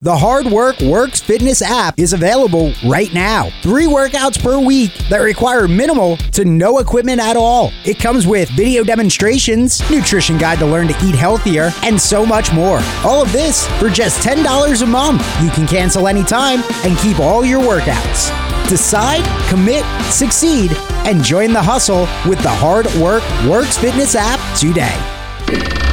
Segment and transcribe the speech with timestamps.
[0.00, 3.50] The Hard Work Works Fitness app is available right now.
[3.62, 7.72] Three workouts per week that require minimal to no equipment at all.
[7.84, 12.52] It comes with video demonstrations, nutrition guide to learn to eat healthier, and so much
[12.52, 12.78] more.
[13.02, 15.20] All of this for just $10 a month.
[15.42, 18.30] You can cancel anytime and keep all your workouts.
[18.68, 20.70] Decide, commit, succeed,
[21.08, 25.87] and join the hustle with the Hard Work Works Fitness app today.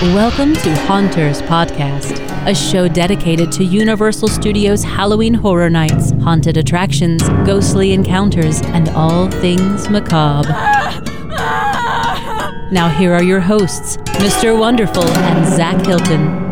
[0.00, 7.22] Welcome to Haunters Podcast, a show dedicated to Universal Studios Halloween Horror Nights, haunted attractions,
[7.44, 10.48] ghostly encounters, and all things macabre.
[12.72, 14.58] Now, here are your hosts, Mr.
[14.58, 16.48] Wonderful and Zach Hilton.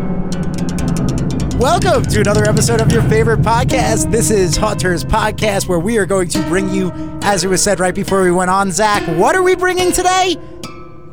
[1.57, 4.11] Welcome to another episode of your favorite podcast.
[4.11, 6.91] This is Haunters Podcast, where we are going to bring you,
[7.23, 10.35] as it was said right before we went on, Zach, what are we bringing today?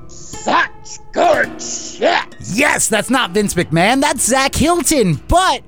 [0.09, 2.26] Such good shit.
[2.53, 4.01] Yes, that's not Vince McMahon.
[4.01, 5.15] That's Zach Hilton.
[5.29, 5.63] But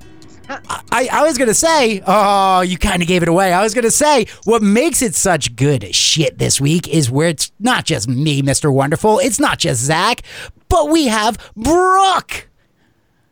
[0.91, 3.53] I, I was going to say, oh, you kind of gave it away.
[3.53, 7.29] I was going to say, what makes it such good shit this week is where
[7.29, 8.73] it's not just me, Mr.
[8.73, 9.19] Wonderful.
[9.19, 10.23] It's not just Zach,
[10.67, 12.47] but we have Brooke.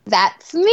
[0.06, 0.64] That's me.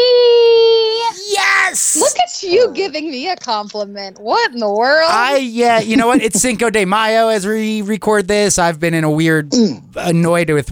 [1.32, 1.96] Yes.
[1.96, 4.20] Look at you giving me a compliment.
[4.20, 5.10] What in the world?
[5.10, 6.22] I yeah, you know what?
[6.22, 8.60] It's Cinco de Mayo as we record this.
[8.60, 9.82] I've been in a weird mm.
[9.96, 10.70] annoyed with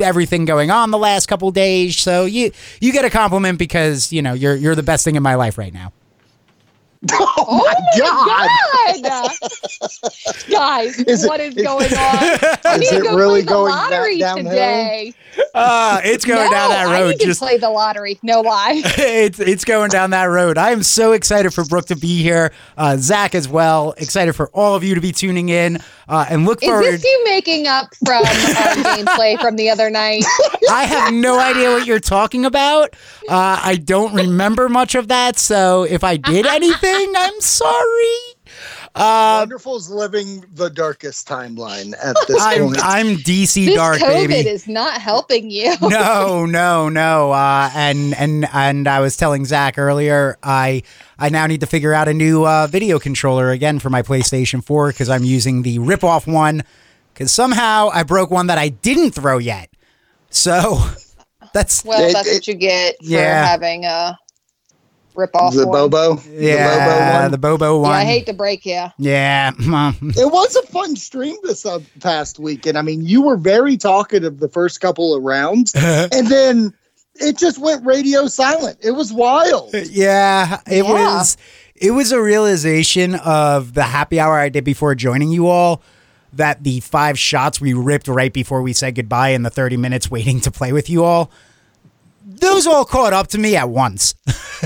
[0.00, 1.96] everything going on the last couple days.
[1.98, 5.22] So you you get a compliment because, you know, you're you're the best thing in
[5.22, 5.92] my life right now.
[7.10, 9.02] Oh, my god.
[9.02, 9.30] God.
[10.50, 11.98] Guys, Is it- what is is- going on?
[11.98, 14.44] I Is need to it go really play the going that lottery downhill?
[14.50, 15.14] today.
[15.54, 17.08] Uh, it's going no, down that I road.
[17.10, 18.18] need to Just play the lottery.
[18.22, 18.82] No lie.
[18.84, 20.58] it's it's going down that road.
[20.58, 22.52] I am so excited for Brooke to be here.
[22.76, 23.94] Uh, Zach as well.
[23.98, 26.82] Excited for all of you to be tuning in uh, and look forward.
[26.84, 30.24] Is this you making up from our gameplay from the other night?
[30.70, 32.94] I have no idea what you're talking about.
[33.28, 35.38] Uh, I don't remember much of that.
[35.38, 38.16] So if I did anything, I'm sorry.
[38.94, 42.78] Uh, Wonderful's living the darkest timeline at this I'm point.
[42.82, 44.48] I'm DC This dark COVID baby.
[44.48, 45.74] is not helping you.
[45.82, 47.30] no, no, no.
[47.32, 50.82] Uh, and and and I was telling Zach earlier, I
[51.18, 54.64] I now need to figure out a new uh, video controller again for my PlayStation
[54.64, 56.64] 4 because I'm using the rip-off one
[57.12, 59.68] because somehow I broke one that I didn't throw yet.
[60.30, 60.78] So
[61.52, 63.44] that's Well, It- that's it- what you get for Yeah.
[63.44, 64.18] having a
[65.14, 65.54] rip off.
[65.54, 66.20] the Bobo.
[66.30, 67.30] yeah, The Bobo one.
[67.30, 67.90] the Bobo one.
[67.90, 68.86] Yeah, I hate to break you.
[68.98, 72.78] Yeah, It was a fun stream this uh, past weekend.
[72.78, 76.72] I mean, you were very talkative the first couple of rounds, and then
[77.16, 78.78] it just went radio silent.
[78.82, 79.74] It was wild.
[79.90, 80.60] yeah.
[80.66, 80.92] It Yeah.
[80.92, 81.36] was
[81.74, 85.82] it was a realization of the happy hour I did before joining you all.
[86.34, 90.10] That the five shots we ripped right before we said goodbye and the 30 minutes
[90.10, 91.30] waiting to play with you all,
[92.30, 94.14] those all caught up to me at once.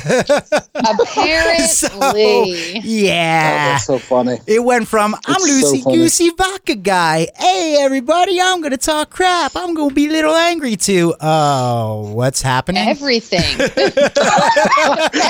[0.74, 1.66] Apparently.
[1.66, 3.72] So, Oh, yeah.
[3.72, 4.38] that's so funny.
[4.46, 5.96] It went from I'm It's so Lucy funny.
[5.96, 7.28] Goosey Vodka guy.
[7.36, 9.52] Hey everybody, I'm gonna talk crap.
[9.54, 11.14] I'm gonna be a little angry too.
[11.20, 12.86] Oh, what's happening?
[12.88, 13.42] Everything.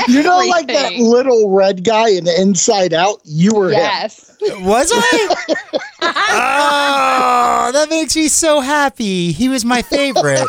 [0.09, 3.20] You know, like that little red guy in Inside Out.
[3.25, 3.78] You were him.
[4.42, 4.60] Yes.
[4.60, 5.34] Was I?
[6.03, 9.32] oh, that makes me so happy.
[9.32, 10.47] He was my favorite.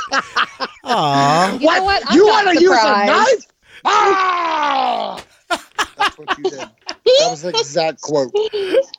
[0.83, 1.53] Aw.
[1.57, 2.03] You know what?
[2.07, 3.07] I'm you not want to use a surprised.
[3.07, 3.47] knife?
[3.85, 5.23] Ah!
[5.97, 6.59] That's what you did.
[6.59, 8.31] That was the exact quote.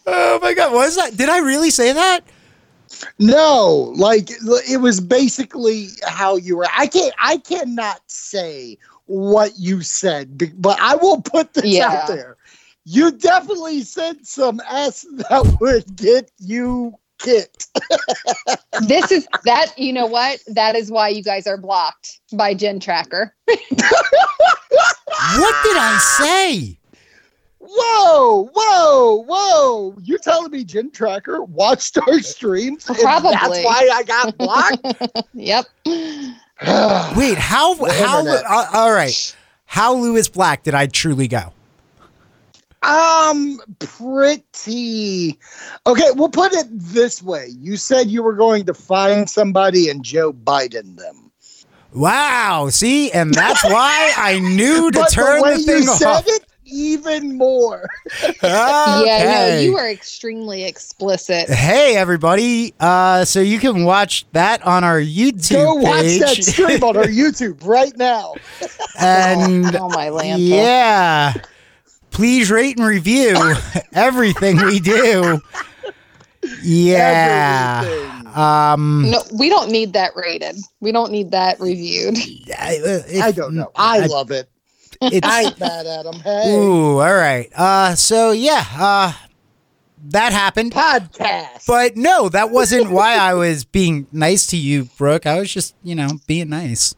[0.07, 1.17] Oh my god, was that?
[1.17, 2.21] Did I really say that?
[3.19, 6.67] No, like it was basically how you were.
[6.77, 7.15] I can't.
[7.19, 11.89] I cannot say what you said, be- but I will put this Yeah.
[11.89, 12.34] out there.
[12.85, 17.69] You definitely said some ass that would get you kicked.
[18.89, 19.73] This is that.
[19.79, 20.41] You know what?
[20.49, 23.35] That is why you guys are blocked by Gen Tracker.
[25.37, 26.79] What did I say?
[27.59, 29.97] Whoa, whoa, whoa!
[30.03, 32.85] You're telling me Jim Tracker watched our streams?
[32.85, 33.31] Probably.
[33.31, 35.27] That's why I got blocked.
[35.35, 35.65] Yep.
[37.17, 39.37] Wait, how how uh, all right.
[39.67, 41.53] How Lewis Black did I truly go?
[42.85, 45.39] Um, pretty.
[45.87, 47.49] Okay, we'll put it this way.
[47.59, 51.31] You said you were going to find somebody and Joe Biden them.
[51.93, 55.91] Wow, see, and that's why I knew to but turn the way the thing you
[55.91, 55.99] off.
[55.99, 57.87] said it, even more.
[58.43, 59.49] Yeah.
[59.51, 61.49] No, you are extremely explicit.
[61.49, 62.75] Hey everybody!
[62.81, 66.97] Uh, so you can watch that on our YouTube Go watch page, that stream on
[66.97, 68.35] our YouTube right now.
[68.99, 70.39] and Oh my lanta.
[70.49, 71.35] yeah,
[72.15, 73.37] please rate and review
[73.93, 75.41] everything we do.
[76.63, 77.83] Yeah.
[77.85, 78.27] Everything.
[78.37, 80.57] Um, No, we don't need that rated.
[80.81, 82.17] We don't need that reviewed.
[82.59, 83.71] I, uh, if- I don't know.
[83.77, 84.49] I, I- love it.
[85.03, 86.21] It's, I ain't mad at him.
[86.21, 87.51] Hey, ooh, all right.
[87.55, 89.13] Uh, so yeah, uh,
[90.11, 90.73] that happened.
[90.73, 91.67] podcast.
[91.67, 95.27] But no, that wasn't why I was being nice to you, Brooke.
[95.27, 96.95] I was just, you know, being nice.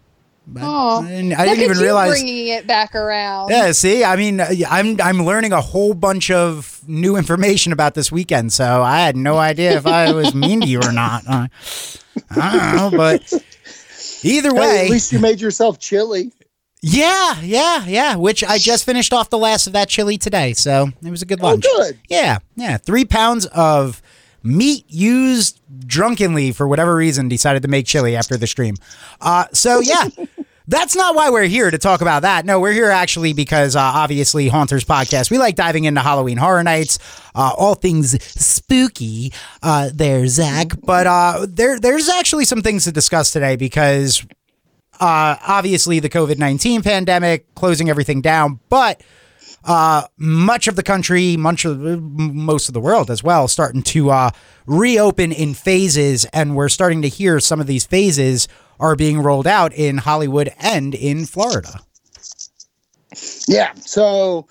[0.49, 1.01] But Aw.
[1.01, 2.11] I didn't, I Look didn't at even realize.
[2.11, 3.51] bringing it back around.
[3.51, 7.95] Yeah, see, I mean, uh, I'm I'm learning a whole bunch of new information about
[7.95, 11.25] this weekend, so I had no idea if I was mean to you or not.
[11.27, 11.49] Uh,
[12.31, 13.33] I don't know, but
[14.23, 16.33] either Hey, way, at least you made yourself chili.
[16.81, 18.15] yeah, yeah, yeah.
[18.15, 21.27] Which I just finished off the last of that chili today, so it was a
[21.27, 21.65] good Oh, lunch.
[21.77, 21.99] good.
[22.09, 22.77] Yeah, yeah.
[22.77, 24.01] Three pounds of
[24.47, 28.77] meat used drunkenly for whatever reason decided to make chili after the stream.
[29.21, 30.09] Uh, so yeah.
[30.69, 32.45] That's not why we're here to talk about that.
[32.45, 35.31] No, we're here actually because uh, obviously Haunters podcast.
[35.31, 36.99] We like diving into Halloween Horror Nights,
[37.37, 39.33] uh, all things spooky.
[39.63, 40.73] Uh, there, Zach.
[40.83, 44.27] But uh, there, there's actually some things to discuss today because
[44.99, 49.01] uh, obviously the COVID 19 pandemic closing everything down, but
[49.67, 54.11] uh, much of the country, much of most of the world as well, starting to
[54.11, 54.31] uh,
[54.67, 58.49] reopen in phases, and we're starting to hear some of these phases
[58.79, 61.81] are being rolled out in Hollywood and in Florida.
[63.49, 63.73] Yeah.
[63.75, 64.47] So,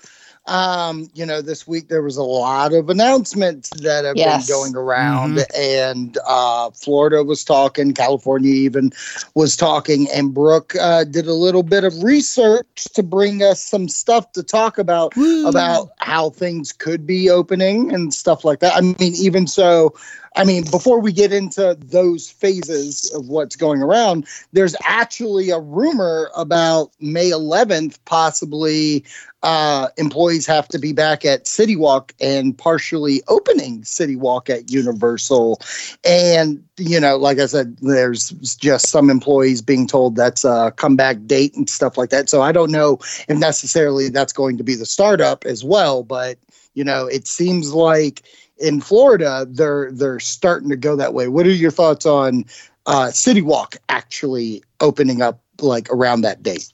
[0.46, 4.46] um, you know, this week there was a lot of announcements that have Yes.
[4.46, 8.92] been going around, and uh, Florida was talking, California even
[9.34, 13.88] was talking, and Brooke uh, did a little bit of research to bring us some
[13.88, 15.12] stuff to talk about
[15.46, 18.74] about how things could be opening and stuff like that.
[18.76, 19.94] I mean, even so.
[20.38, 25.58] I mean, before we get into those phases of what's going around, there's actually a
[25.58, 29.02] rumor about May 11th, possibly
[29.42, 34.70] uh, employees have to be back at City Walk and partially opening City Walk at
[34.70, 35.60] Universal.
[36.04, 41.24] And, you know, like I said, there's just some employees being told that's a comeback
[41.26, 42.28] date and stuff like that.
[42.28, 42.98] So I don't know
[43.28, 46.38] if necessarily that's going to be the startup as well, but,
[46.74, 48.22] you know, it seems like
[48.58, 51.28] in Florida, they're they're starting to go that way.
[51.28, 52.46] What are your thoughts on
[52.86, 56.72] uh, City Walk actually opening up like around that date?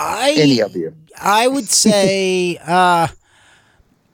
[0.00, 0.94] I Any of you?
[1.20, 3.08] I would say uh,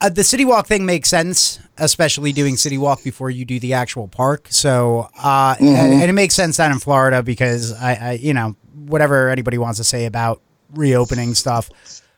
[0.00, 3.72] uh, the City Walk thing makes sense, especially doing City Walk before you do the
[3.74, 4.48] actual park.
[4.50, 8.56] So, uh, and, and it makes sense down in Florida because I, I, you know,
[8.74, 10.42] whatever anybody wants to say about
[10.74, 11.70] reopening stuff,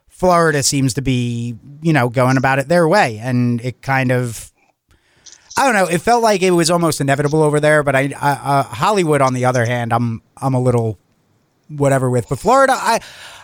[0.09, 4.51] Florida seems to be, you know, going about it their way, and it kind of.
[5.57, 5.93] I don't know.
[5.93, 9.35] It felt like it was almost inevitable over there, but I, I uh, Hollywood, on
[9.35, 10.99] the other hand, I'm I'm a little
[11.69, 12.29] whatever with.
[12.29, 13.01] But Florida, I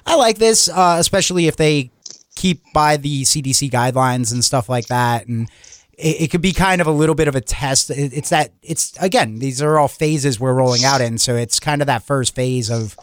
[0.07, 1.91] I like this, uh, especially if they
[2.35, 5.49] keep by the CDC guidelines and stuff like that, and
[5.97, 7.91] it, it could be kind of a little bit of a test.
[7.91, 11.61] It, it's that it's again, these are all phases we're rolling out in, so it's
[11.61, 12.97] kind of that first phase of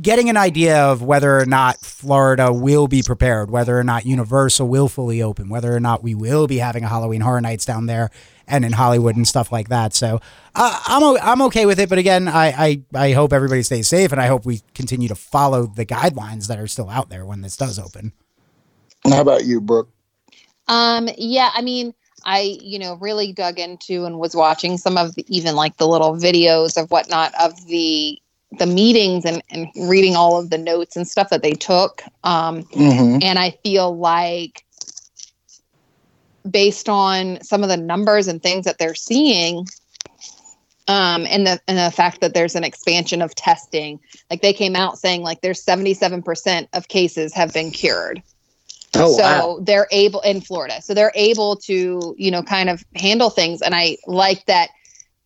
[0.00, 4.68] getting an idea of whether or not Florida will be prepared, whether or not Universal
[4.68, 7.86] will fully open, whether or not we will be having a Halloween Horror Nights down
[7.86, 8.10] there
[8.46, 9.94] and in Hollywood and stuff like that.
[9.94, 10.20] So
[10.54, 13.88] uh, I'm o- I'm okay with it, but again, I, I I hope everybody stays
[13.88, 17.24] safe, and I hope we continue to follow the guidelines that are still out there
[17.24, 18.12] when this does open.
[19.04, 19.88] How about you, Brooke?
[20.68, 21.94] Um, yeah, I mean,
[22.24, 25.86] I, you know, really dug into and was watching some of the, even like the
[25.86, 28.20] little videos of whatnot of the
[28.58, 32.02] the meetings and, and reading all of the notes and stuff that they took.
[32.24, 33.18] Um, Mm-hmm.
[33.20, 34.64] and I feel like
[36.50, 39.66] based on some of the numbers and things that they're seeing,
[40.88, 43.98] um, and the and the fact that there's an expansion of testing,
[44.30, 48.22] like they came out saying like there's 77% of cases have been cured
[48.94, 49.60] Oh so wow!
[49.62, 50.80] they're able in Florida.
[50.82, 53.62] So they're able to, you know, kind of handle things.
[53.62, 54.70] And I like that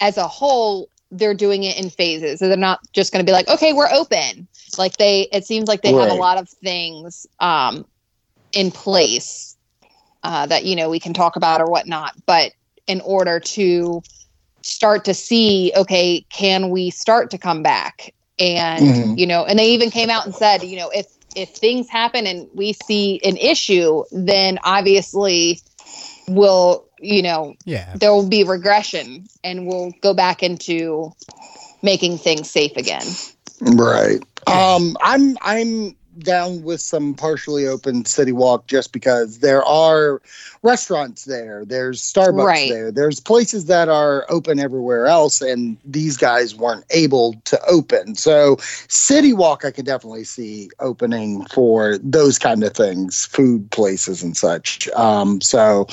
[0.00, 2.38] as a whole, they're doing it in phases.
[2.38, 4.48] So they're not just going to be like, okay, we're open.
[4.78, 7.84] Like they, it seems like they have a lot of things um,
[8.52, 9.56] in place
[10.22, 12.12] uh, that, you know, we can talk about or whatnot.
[12.26, 12.52] But
[12.86, 14.02] in order to
[14.62, 18.14] start to see, okay, can we start to come back?
[18.38, 19.18] And, Mhm.
[19.18, 22.26] you know, and they even came out and said, you know, if, if things happen
[22.26, 25.60] and we see an issue, then obviously
[26.28, 31.12] we'll, you know, Yeah, there will be regression and we'll go back into
[31.82, 33.06] making things safe again.
[33.60, 34.22] Right.
[34.46, 40.20] Um, I'm I'm down with some partially open City Walk just because there are
[40.62, 42.68] restaurants there, there's Starbucks Right.
[42.68, 48.14] there, there's places that are open everywhere else, and these guys weren't able to open.
[48.14, 48.56] So,
[48.88, 54.36] City Walk, I could definitely see opening for those kind of things, food places and
[54.36, 54.88] such.
[54.90, 55.86] Um, so,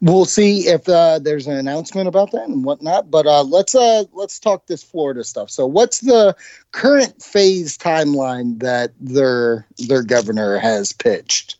[0.00, 3.10] we'll see if uh, there's an announcement about that and whatnot.
[3.10, 5.50] But uh, let's uh, let's talk this Florida stuff.
[5.50, 6.34] So, what's the
[6.74, 11.56] current phase timeline that their their governor has pitched?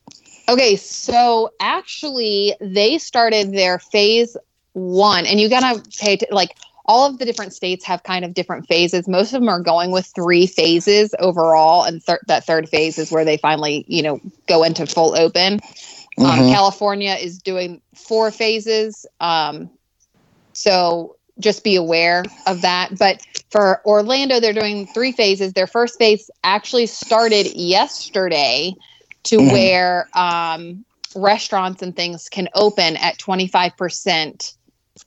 [0.49, 4.37] Okay, so actually, they started their phase
[4.73, 6.57] one, and you gotta pay t- like
[6.87, 9.09] all of the different states have kind of different phases.
[9.09, 13.13] Most of them are going with three phases overall, and thir- that third phase is
[13.13, 15.61] where they finally, you know, go into full open.
[16.19, 16.53] Um, Mhm.
[16.53, 19.71] California is doing four phases, um,
[20.53, 22.99] so just be aware of that.
[22.99, 25.53] But for Orlando, they're doing three phases.
[25.53, 28.77] Their first phase actually started yesterday
[29.25, 29.43] to Mhm.
[29.43, 30.85] where um,
[31.17, 34.55] restaurants and things can open at 25%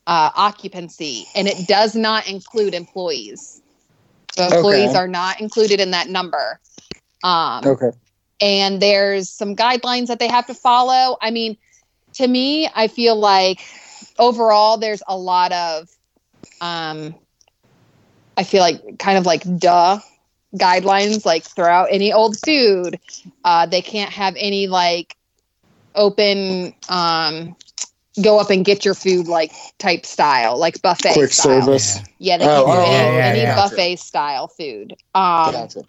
[0.08, 3.62] uh, occupancy, and it does not include employees.
[4.32, 4.96] So employees Okay.
[4.96, 6.60] are not included in that number.
[7.24, 7.92] Um, Okay.
[8.42, 11.18] and there's some guidelines that they have to follow.
[11.22, 11.58] I mean,
[12.16, 13.62] to me, I feel like
[14.20, 15.90] overall there's a lot of
[16.62, 17.16] um
[18.38, 20.00] I feel like kind of like duh
[20.56, 23.00] guidelines like throw out any old food.
[23.44, 25.16] Uh they can't have any like
[25.96, 27.56] open um
[28.22, 31.70] go up and get your food like type style, like buffet Quick style.
[31.70, 32.00] service.
[32.20, 33.56] Yeah, they Oh, can't do oh, any, yeah, any yeah.
[33.56, 34.96] buffet style food.
[35.14, 35.82] Um Gotcha.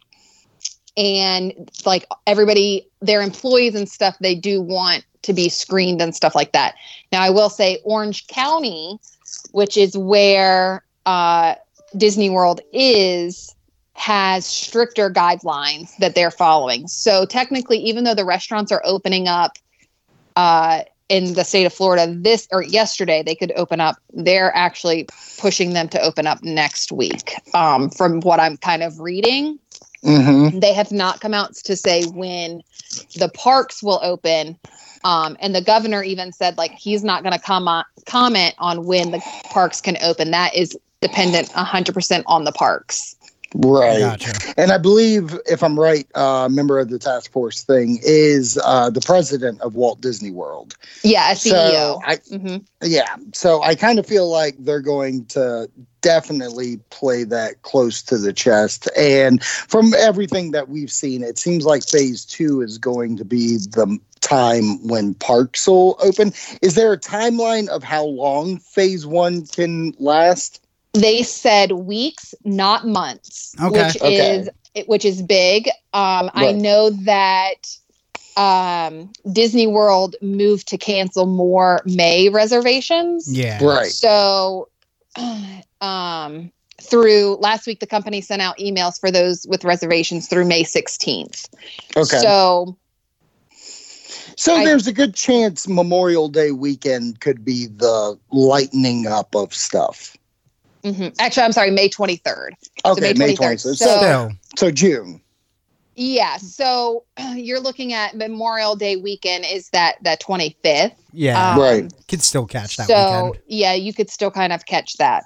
[0.96, 6.34] and like everybody their employees and stuff they do want to be screened and stuff
[6.34, 6.75] like that
[7.12, 8.98] now i will say orange county
[9.52, 11.54] which is where uh,
[11.97, 13.54] disney world is
[13.94, 16.87] has stricter guidelines that they're following.
[16.87, 19.58] So technically even though the restaurants are opening up
[20.37, 25.08] uh, in the state of florida this or yesterday they could open up they're actually
[25.38, 27.32] pushing them to open up next week.
[27.54, 29.58] Um, from what i'm kind of reading
[30.04, 30.61] Mm-hmm.
[30.61, 32.62] they have not come out to say when
[33.16, 34.56] the parks will open
[35.05, 39.11] um, and the governor even said like he's not going to com- comment on when
[39.11, 43.17] the parks can open that is dependent 100% on the parks
[43.55, 44.00] Right.
[44.00, 44.33] Gotcha.
[44.59, 48.61] And I believe, if I'm right, uh, a member of the task force thing is
[48.62, 50.76] uh, the president of Walt Disney World.
[51.02, 53.17] yeah a So ceo I, hmm yeah.
[53.35, 55.69] So I kind of feel like they're going to
[56.00, 58.88] definitely play that close to the chest.
[58.97, 63.57] And from everything that we've seen, it seems like phase two is going to be
[63.57, 66.32] the time when parks will open.
[66.62, 70.64] Is there a timeline of how long phase one can last?
[70.94, 73.82] they said weeks not months Okay.
[73.82, 74.37] which Okay.
[74.37, 74.50] is
[74.87, 77.76] which is big um, i know that
[78.38, 83.62] um, disney world moved to cancel more may reservations Yeah.
[83.62, 83.92] Right.
[83.92, 84.68] So,
[85.80, 90.62] um, through last week, the company sent out emails for those with reservations through May
[90.62, 91.48] 16th.
[91.96, 92.18] Okay.
[92.18, 92.78] So,
[94.37, 99.54] So I- there's a good chance Memorial Day weekend could be the lightening up of
[99.54, 100.16] stuff.
[100.85, 101.12] mhm.
[101.18, 102.52] actually, I'm sorry, May 23rd.
[102.85, 103.58] Okay, May May 23rd.
[103.58, 103.76] 23rd.
[103.78, 105.20] So, So- so June.
[105.97, 106.37] Yeah.
[106.37, 107.02] So
[107.35, 110.92] you're looking at Memorial Day weekend is that that 25th.
[111.12, 111.50] Yeah.
[111.54, 111.92] Um, Right.
[112.06, 113.42] Could still catch that so weekend.
[113.49, 115.25] yeah, you could still kind of catch that.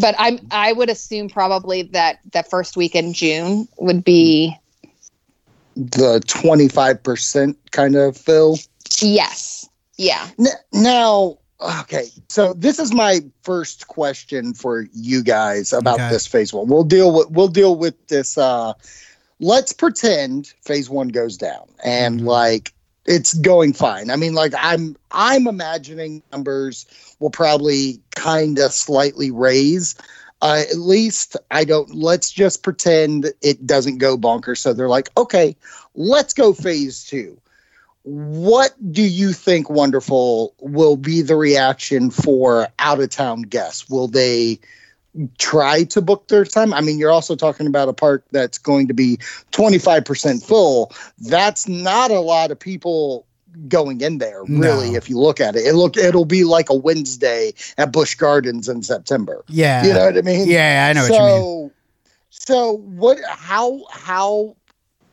[0.00, 4.56] But I'm I would assume probably that that first week in June would be
[5.76, 8.58] The 25% kind of fill.
[9.00, 9.68] yes.
[9.96, 10.28] Yeah.
[10.38, 11.38] N- now,
[11.80, 12.08] okay.
[12.28, 16.08] So this is my first question for you guys about Okay.
[16.10, 16.66] this phase one.
[16.68, 18.72] We'll deal with we'll deal with this uh
[19.40, 22.24] let's pretend phase one goes down and Mhm.
[22.26, 22.72] like
[23.06, 24.10] it's going fine.
[24.10, 26.86] I mean, like I'm I'm imagining numbers
[27.20, 29.94] will probably kind of slightly raise.
[30.44, 31.94] Uh, at least I don't.
[31.94, 34.58] Let's just pretend it doesn't go bonkers.
[34.58, 35.56] So they're like, okay,
[35.94, 37.40] let's go phase two.
[38.02, 43.88] What do you think, Wonderful, will be the reaction for out of town guests?
[43.88, 44.60] Will they
[45.38, 46.74] try to book their time?
[46.74, 49.16] I mean, you're also talking about a park that's going to be
[49.52, 50.92] 25% full.
[51.20, 53.24] That's not a lot of people
[53.68, 54.96] going in there, really, No.
[54.96, 55.66] if you look at it.
[55.66, 59.44] It look it'll be like a Wednesday at Busch Gardens in September.
[59.48, 59.84] Yeah.
[59.84, 60.48] You know what I mean?
[60.48, 61.70] yeah, I know so, what you mean.
[62.30, 64.56] So what how how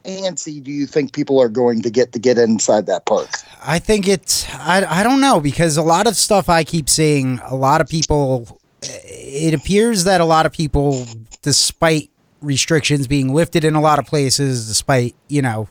[0.04, 3.30] antsy do you think people are going to get to get inside that park?
[3.64, 7.40] I think it's I, I don't know because a lot of stuff I keep seeing
[7.46, 11.06] a lot of people it appears that a lot of people
[11.44, 12.10] despite
[12.42, 15.70] restrictions being lifted in a lot of places despite you know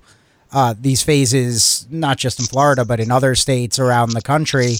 [0.52, 4.76] uh, these phases, not just in Florida, but in other states around the country,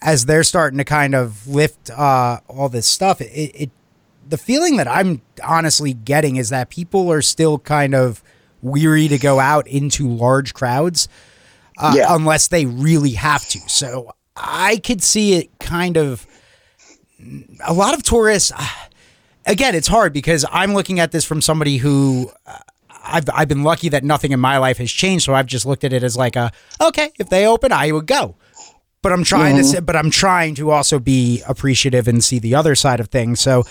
[0.00, 3.70] as they're starting to kind of lift uh, all this stuff, it, it
[4.28, 8.22] the feeling that I'm honestly getting is that people are still kind of
[8.62, 11.08] weary to go out into large crowds
[11.78, 12.06] uh, Yeah.
[12.14, 13.58] unless they really have to.
[13.68, 16.26] So I could see it kind of
[17.66, 18.52] a lot of tourists.
[19.44, 22.58] Again, it's hard because I'm looking at this from somebody who uh,
[23.04, 25.24] I've I've been lucky that nothing in my life has changed.
[25.24, 28.06] So I've just looked at it as like a okay, if they open, I would
[28.06, 28.36] go.
[29.02, 29.84] But I'm trying to, mm-hmm.
[29.84, 33.40] but I'm trying to also be appreciative and see the other side of things.
[33.40, 33.64] So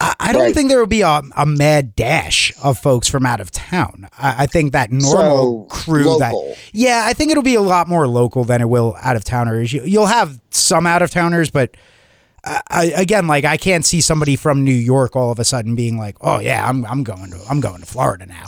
[0.00, 0.54] I, I don't Right.
[0.54, 4.08] think there will be a, a mad dash of folks from out of town.
[4.18, 6.18] I, I think that normal So, crew local.
[6.20, 9.24] that yeah, I think it'll be a lot more local than it will out of
[9.24, 9.70] towners.
[9.70, 11.76] You, you'll have some out of towners, but
[12.42, 15.98] I, again, like I can't see somebody from New York all of a sudden being
[15.98, 18.46] like, "Oh yeah, I'm I'm going to I'm going to Florida now."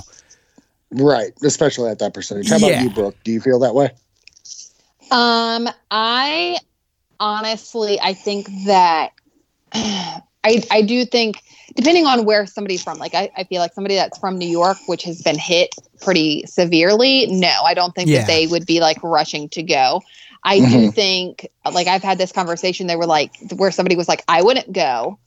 [0.92, 2.48] Right, especially at that percentage.
[2.50, 3.16] How about you, Brooke?
[3.24, 3.90] Do you feel that way?
[5.10, 6.58] Um, I
[7.20, 9.10] honestly, I think that
[9.74, 11.42] I I do think
[11.76, 14.76] depending on where somebody's from, like I, I feel like somebody that's from New York,
[14.86, 18.18] which has been hit pretty severely, no, I don't think Yeah.
[18.18, 20.02] that they would be like rushing to go.
[20.44, 24.24] I do think like I've had this conversation, they were like where somebody was like,
[24.28, 25.18] I wouldn't go.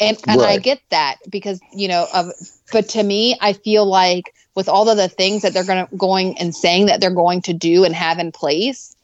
[0.00, 2.32] And and I get that because, you know, of
[2.72, 6.38] but to me, I feel like with all of the things that they're gonna going
[6.38, 8.94] and saying that they're going to do and have in place,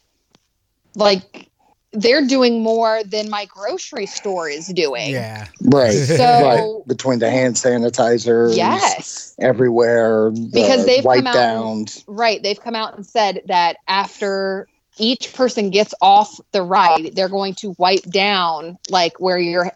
[0.95, 1.49] like
[1.93, 5.11] they're doing more than my grocery store is doing.
[5.11, 5.91] Yeah, Right.
[5.93, 6.17] So
[6.79, 6.87] right.
[6.87, 9.35] Between the hand sanitizer, yes.
[9.41, 12.05] everywhere, the Because they've wipe come out- downs.
[12.07, 12.41] Right.
[12.43, 17.55] They've come out and said that after each person gets off the ride, they're going
[17.57, 19.73] to wipe down like where you're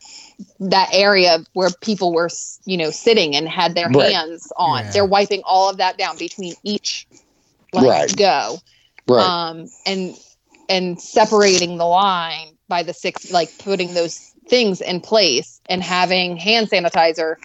[0.61, 2.29] that area where people were,
[2.65, 4.13] you know, sitting and had their Right.
[4.13, 4.85] hands on.
[4.85, 4.91] Yeah.
[4.93, 7.07] They're wiping all of that down between each
[7.73, 8.17] like Right.
[8.17, 8.59] go.
[9.09, 9.27] Right.
[9.29, 10.17] Um and
[10.69, 16.37] and separating the line by the six like putting those things in place and having
[16.37, 17.37] hand sanitizer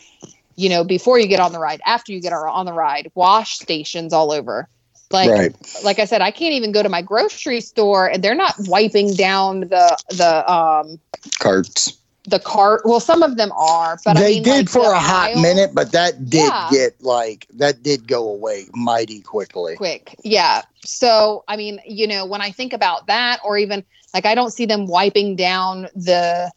[0.55, 3.57] you know before you get on the ride after you get on the ride wash
[3.57, 4.67] stations all over
[5.11, 5.55] like right.
[5.83, 9.13] like i said i can't even go to my grocery store and they're not wiping
[9.15, 10.99] down the the um
[11.39, 11.98] Carts.
[12.29, 14.89] The cart well some of them are but they I mean, did like, for the
[14.91, 16.69] a hot aisle- minute, but that did Yeah.
[16.71, 19.75] get like that did go away mighty quickly.
[19.75, 20.15] quick.
[20.23, 20.61] Yeah.
[20.85, 24.51] So, I mean, you know, when I think about that, or even like I don't
[24.51, 26.51] see them wiping down the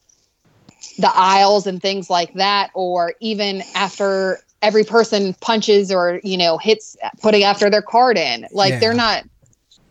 [0.99, 6.59] the aisles and things like that, or even after every person punches or you know
[6.59, 8.47] hits putting after their card in.
[8.53, 8.79] Like Yeah.
[8.81, 9.25] they're not.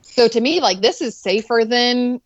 [0.01, 2.21] So to me, like this is safer than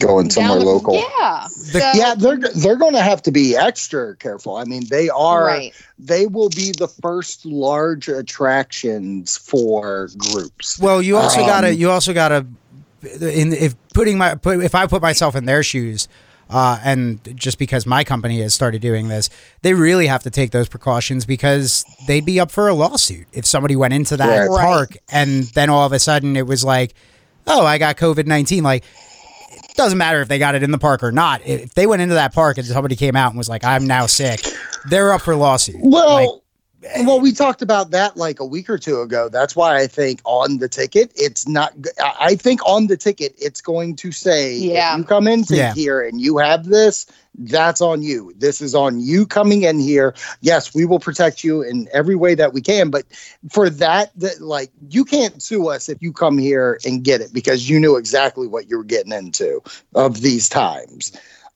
[0.00, 0.94] Going somewhere the, local.
[0.94, 1.46] Yeah.
[1.72, 4.56] The- So- Yeah, they're they're going to have to be extra careful.
[4.56, 5.74] I mean, they are right.
[5.98, 10.78] they will be the first large attractions for groups.
[10.78, 12.46] Well, you also Um, gotta you also gotta
[13.20, 16.08] in if putting my put, if I put myself in their shoes.
[16.48, 19.30] Uh, and just because my company has started doing this,
[19.62, 23.44] they really have to take those precautions because they'd be up for a lawsuit if
[23.44, 24.48] somebody went into that Right.
[24.48, 24.64] Right.
[24.64, 26.94] park and then all of a sudden it was like,
[27.48, 28.62] oh, I got COVID nineteen.
[28.62, 28.90] Like, it
[29.76, 31.40] doesn't matter if they got it in the park or not.
[31.46, 34.06] If they went into that park and somebody came out and was like, I'm now
[34.06, 34.40] sick,
[34.88, 35.76] they're up for lawsuit.
[35.78, 36.28] Well, Like,
[37.00, 39.28] well, we talked about that like a week or two ago.
[39.28, 41.74] That's why I think on the ticket, it's not.
[42.20, 44.92] I think on the ticket, it's going to say, Yeah.
[44.92, 45.72] if you come into Yeah.
[45.74, 47.06] here and you have this,
[47.38, 48.32] that's on you.
[48.36, 50.14] This is on you coming in here.
[50.40, 52.90] Yes, we will protect you in every way that we can.
[52.90, 53.04] But
[53.50, 57.32] for that, that like you can't sue us if you come here and get it
[57.32, 59.62] because you knew exactly what you were getting into
[59.94, 61.12] of these times.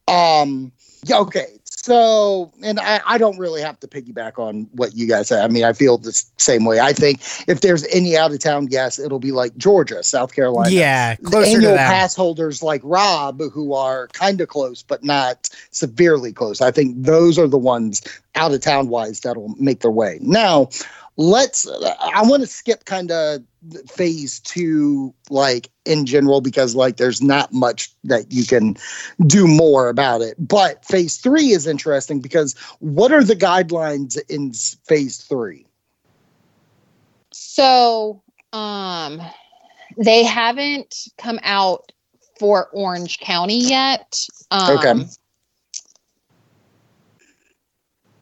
[0.09, 0.72] Um,
[1.04, 1.46] yeah, okay.
[1.82, 5.40] So, and I, I don't really have to piggyback on what you guys say.
[5.40, 6.78] I mean, I feel the same way.
[6.78, 10.70] I think if there's any out of town guests, it'll be like Georgia, South Carolina.
[10.70, 15.02] yeah, The closer to annual pass holders like Rob, who are kind of close, but
[15.02, 16.60] not severely close.
[16.60, 18.02] I think those are the ones
[18.34, 20.18] out of town wise that'll make their way.
[20.20, 20.68] Now,
[21.20, 23.42] let's, I want to skip kind of
[23.90, 28.76] phase two, like in general, because like there's not much that you can
[29.26, 30.37] do more about it.
[30.38, 35.66] But phase three is interesting because what are the guidelines in phase three?
[37.33, 38.22] So,
[38.54, 39.20] um,
[39.98, 41.92] they haven't come out
[42.38, 44.26] for Orange County yet.
[44.50, 45.04] Um, Okay.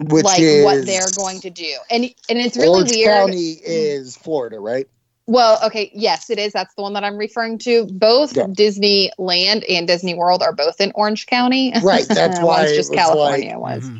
[0.00, 2.84] Which like is what they're going to do, and and it's really weird.
[2.84, 3.10] Orange weird.
[3.10, 4.86] County is Florida, right?
[5.26, 6.52] Well, okay, yes, it is.
[6.54, 7.84] That's the one that I'm referring to.
[7.84, 8.44] Both Yeah.
[8.44, 11.72] Disneyland and Disney World are both in Orange County.
[11.82, 13.60] Right, that's why one's it just was California Mhm.
[13.60, 13.90] was.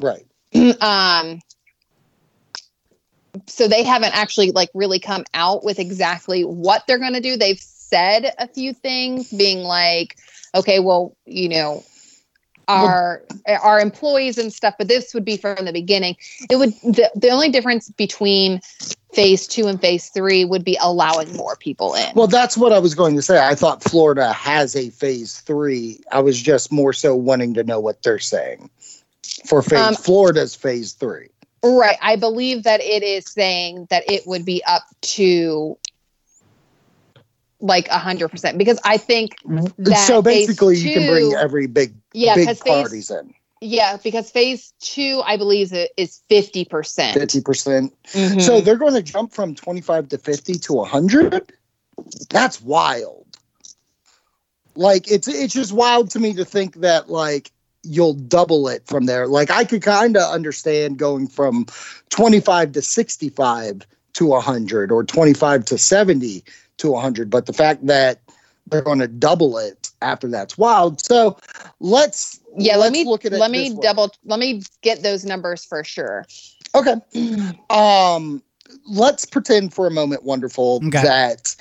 [0.00, 0.26] Right.
[0.80, 1.40] um
[3.46, 7.36] so they haven't actually like really come out with exactly what they're going to do.
[7.36, 10.16] They've said a few things, being like,
[10.54, 11.84] okay, well, you know,
[12.70, 16.16] our our employees and stuff, but this would be from the beginning.
[16.48, 18.60] It would the, the only difference between
[19.12, 22.12] phase two and phase three would be allowing more people in.
[22.14, 23.44] Well, that's what I was going to say.
[23.44, 26.00] I thought Florida has a phase three.
[26.12, 28.70] I was just more so wanting to know what they're saying
[29.46, 31.28] for phase Um, Florida's phase three.
[31.62, 31.98] Right.
[32.00, 35.76] I believe that it is saying that it would be up to
[37.60, 39.36] like a hundred percent because I think
[39.78, 43.96] that so basically, you can bring every big yeah big because phase parties in yeah
[44.02, 47.18] because phase two I believe is is fifty percent.
[47.18, 47.94] fifty percent.
[48.12, 48.40] Mm-hmm.
[48.40, 51.52] So they're going to jump from twenty five to fifty to hundred.
[52.30, 53.26] That's wild.
[54.74, 57.50] Like it's it's just wild to me to think that like
[57.82, 59.26] you'll double it from there.
[59.26, 61.66] Like I could kind of understand going from
[62.10, 66.44] 25 to 65 to 100 or 25 to 70
[66.80, 68.20] to 100, but the fact that
[68.66, 71.04] they're going to double it after that's wild.
[71.04, 71.38] So
[71.80, 73.82] let's yeah, let let's me look at it let me this way.
[73.82, 76.26] double let me get those numbers for sure.
[76.74, 76.94] Okay.
[77.70, 78.42] Um,
[78.86, 81.02] let's pretend for a moment, wonderful, Okay.
[81.02, 81.54] that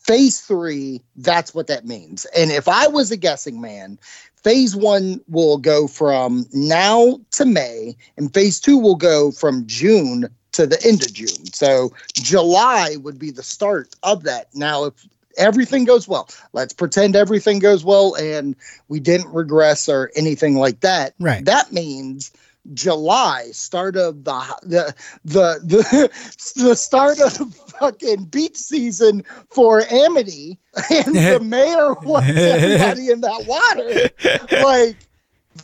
[0.00, 2.24] phase three, that's what that means.
[2.36, 3.98] And if I was a guessing man,
[4.42, 10.28] phase one will go from now to May, and phase two will go from June
[10.52, 11.52] to the end of June.
[11.52, 14.48] So July would be the start of that.
[14.54, 14.94] Now, if
[15.36, 18.56] everything goes well, let's pretend everything goes well and
[18.88, 21.14] we didn't regress or anything like that.
[21.20, 21.44] Right.
[21.44, 22.30] That means
[22.74, 26.10] July, start of the the the the,
[26.62, 30.58] the start of fucking beach season for Amity,
[30.90, 34.64] and the mayor wants everybody in that water.
[34.64, 34.96] Like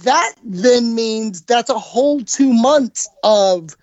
[0.02, 3.76] that then means that's a whole two months of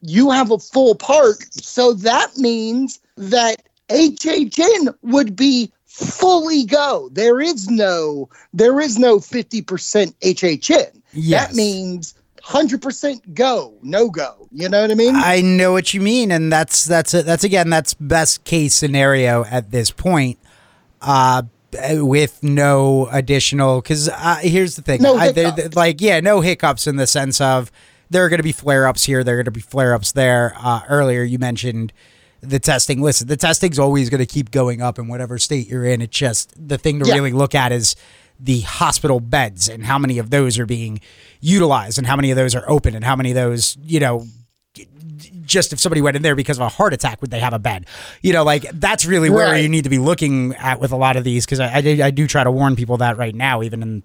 [0.00, 1.44] you have a full park.
[1.50, 7.08] So that means that HHN would be fully go.
[7.12, 11.02] There is no there is no 50% HHN.
[11.12, 11.48] Yes.
[11.48, 12.14] That means
[12.46, 14.48] 100% go, no go.
[14.52, 15.14] You know what I mean?
[15.16, 17.24] I know what you mean, and that's that's it.
[17.26, 20.38] That's again, that's best case scenario at this point.
[21.00, 21.42] Uh,
[21.90, 25.74] with no additional, because uh, here's the thing, No I, there- hiccups.
[25.74, 27.72] like yeah, no hiccups in the sense of
[28.10, 30.12] there are going to be flare ups here, there are going to be flare ups
[30.12, 30.54] there.
[30.56, 31.92] Uh, earlier, you mentioned
[32.40, 33.02] the testing.
[33.02, 36.00] Listen, the testing's always going to keep going up in whatever state you're in.
[36.00, 37.14] It's just the thing to Yeah.
[37.14, 37.96] really look at is
[38.40, 41.00] the hospital beds and how many of those are being
[41.40, 44.26] utilized and how many of those are open and how many of those you know
[45.44, 47.58] just if somebody went in there because of a heart attack, would they have a
[47.58, 47.86] bed?
[48.22, 49.62] You know, like that's really where Right.
[49.62, 52.10] you need to be looking at with a lot of these because I, I, I
[52.10, 54.02] do try to warn people that right now, even in,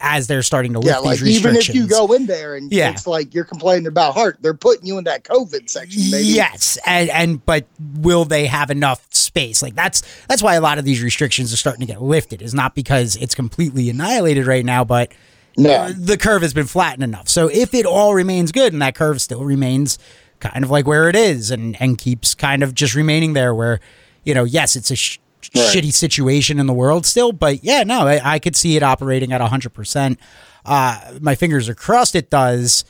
[0.00, 1.68] as they're starting to lift yeah, like these restrictions.
[1.70, 2.90] even if you go in there and Yeah.
[2.90, 6.24] it's like you're complaining about heart, they're putting you in that COVID section, baby.
[6.28, 9.62] Yes, and, and but will they have enough space?
[9.62, 12.42] Like that's that's why a lot of these restrictions are starting to get lifted.
[12.42, 15.12] Is not because it's completely annihilated right now, but
[15.56, 15.90] No.
[15.92, 17.28] the curve has been flattened enough.
[17.28, 19.98] So if it all remains good and that curve still remains
[20.40, 23.80] kind of like where it is and and keeps kind of just remaining there, where
[24.24, 25.18] you know, yes, it's a sh-
[25.54, 25.64] Right.
[25.74, 29.32] shitty situation in the world still, but yeah, no, I, I could see it operating
[29.32, 30.18] at hundred percent.
[30.64, 32.84] Uh, my fingers are crossed it does.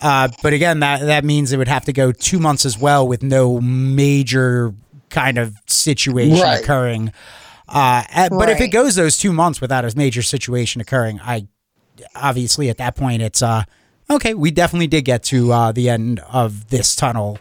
[0.00, 3.06] Uh, but again, that that means it would have to go two months as well
[3.06, 4.74] with no major
[5.10, 6.60] kind of situation Right.
[6.62, 7.12] occurring.
[7.68, 11.46] Uh, uh, But if it goes those two months without a major situation occurring, I
[12.16, 13.62] obviously at that point it's uh
[14.10, 14.34] okay.
[14.34, 17.38] We definitely did get to uh, the end of this tunnel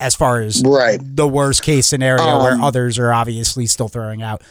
[0.00, 1.00] as far as Right.
[1.02, 4.42] the worst case scenario where Um, others are obviously still throwing out.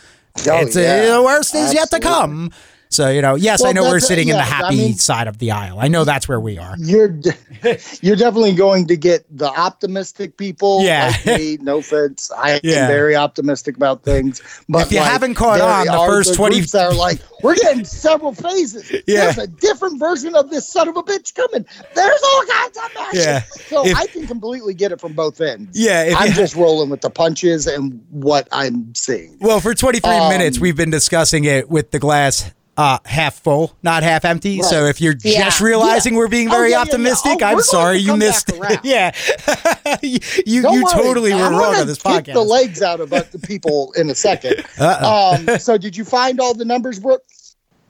[0.47, 1.11] Oh, it's uh, yeah.
[1.15, 2.51] the worst is yet to come.
[2.95, 4.95] So you know, yes, I know we're that's- sitting in the yeah, I happy mean-
[4.95, 5.79] side of the aisle.
[5.79, 6.75] I know that's where we are.
[6.77, 7.33] You're de-
[8.01, 10.81] you're definitely going to get the optimistic people.
[10.83, 11.11] Yeah.
[11.25, 12.31] Like me, no offense.
[12.35, 12.83] I Yeah.
[12.83, 14.41] am very optimistic about things.
[14.69, 17.55] But If you like, haven't caught on, the first 20 groups that are like, we're
[17.55, 18.91] getting several phases.
[19.07, 19.25] Yeah.
[19.31, 21.65] There's a different version of this son of a bitch coming.
[21.93, 23.13] There's all kinds of magic.
[23.21, 23.41] Yeah.
[23.69, 25.77] So If- I can completely get it from both ends.
[25.77, 29.37] Yeah, if I'm you- just rolling with the punches and what I'm seeing.
[29.41, 33.75] Well, for 23 Um, minutes, we've been discussing it with the glass uh, half full,
[33.83, 34.61] not half empty.
[34.61, 35.45] So if you're Yeah.
[35.45, 36.19] just realizing Yeah.
[36.19, 36.81] we're being Oh, very yeah, yeah, yeah.
[36.81, 38.47] optimistic, Oh, I'm sorry you missed.
[38.47, 38.79] back around.
[38.83, 39.11] yeah,
[40.01, 43.09] you you, you totally were I'm wrong gonna on this kick the legs out of
[43.11, 44.55] the people in a second.
[44.79, 45.35] Uh-oh.
[45.51, 47.21] Um, so did you find all the numbers, Brooke?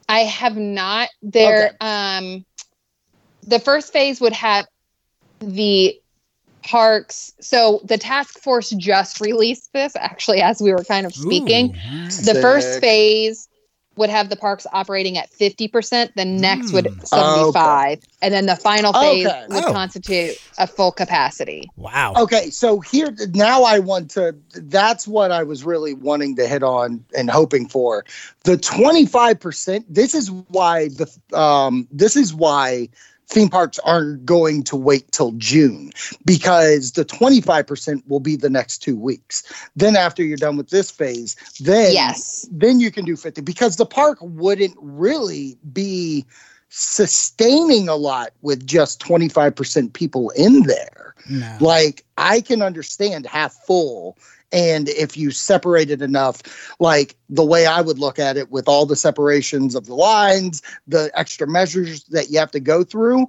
[0.07, 1.09] I have not.
[1.23, 1.77] There, Okay.
[1.81, 2.45] um,
[3.47, 4.67] the first phase would have
[5.39, 5.99] the
[6.63, 7.33] parks.
[7.41, 11.75] So the task force just released this actually as we were kind of speaking.
[11.75, 12.07] Ooh.
[12.23, 13.47] The first phase
[13.97, 16.99] would have the parks operating at 50%, then next would Hmm.
[17.05, 19.45] 75, and then the final phase Okay.
[19.49, 19.73] would Oh.
[19.73, 21.69] constitute a full capacity.
[21.77, 22.13] Wow.
[22.17, 26.63] Okay, so here now I want to that's what I was really wanting to hit
[26.63, 28.05] on and hoping for.
[28.43, 32.89] The 25%, this is why the um this is why
[33.27, 35.91] theme parks aren't going to wait till June
[36.25, 39.43] because the 25% will be the next 2 weeks.
[39.75, 42.47] Then after you're done with this phase, then Yes.
[42.51, 46.25] then you can do 50 because the park wouldn't really be
[46.69, 51.15] sustaining a lot with just 25% people in there.
[51.29, 51.57] No.
[51.59, 54.17] Like I can understand half full.
[54.51, 56.41] And if you separate it enough,
[56.79, 60.61] like the way I would look at it with all the separations of the lines,
[60.87, 63.27] the extra measures that you have to go through,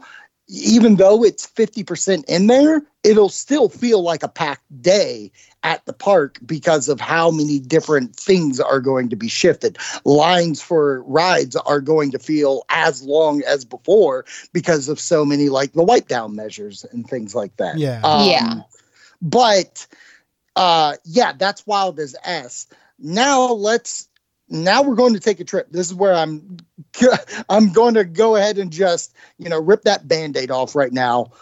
[0.48, 5.32] even though it's 50% in there, it'll still feel like a packed day
[5.64, 9.76] at the park because of how many different things are going to be shifted.
[10.04, 15.48] Lines for rides are going to feel as long as before because of so many
[15.48, 17.78] like the wipe down measures and things like that.
[17.78, 18.00] Yeah.
[18.04, 18.60] Um, Yeah.
[19.20, 19.86] But
[20.56, 22.66] uh yeah, that's wild as S.
[22.98, 24.08] Now let's
[24.48, 25.68] now we're going to take a trip.
[25.70, 26.58] This is where I'm
[27.48, 31.32] I'm going to go ahead and just, you know, rip that band-aid off right now.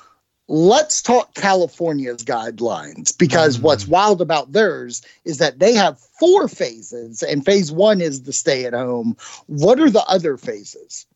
[0.48, 3.62] Let's talk California's guidelines because Mm.
[3.62, 8.32] what's wild about theirs is that they have four phases and phase 1 is the
[8.32, 9.16] stay at home.
[9.46, 11.06] What are the other phases?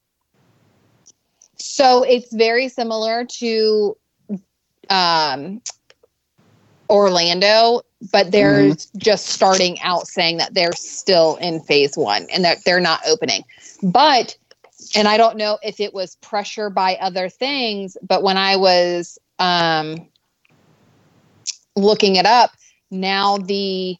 [1.58, 3.96] So it's very similar to
[4.88, 5.60] um,
[6.90, 7.82] Orlando,
[8.12, 8.98] but they're Mm-hmm.
[8.98, 13.42] just starting out saying that they're still in phase one and that they're not opening.
[13.82, 14.36] But,
[14.94, 19.18] and I don't know if it was pressure by other things, but when I was
[19.38, 20.08] um,
[21.76, 22.52] looking it up,
[22.90, 23.96] now the,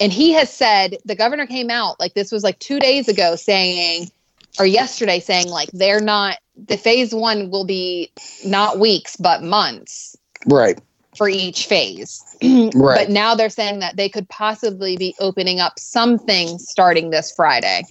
[0.00, 3.34] and he has said, the governor came out like this was like two days ago
[3.36, 4.10] saying,
[4.58, 8.10] or yesterday saying like they're not the phase one will be
[8.44, 10.78] not weeks but months Right.
[11.18, 12.72] For each phase Right.
[13.06, 17.32] but now they're saying that they could possibly be opening up some things starting this
[17.32, 17.82] friday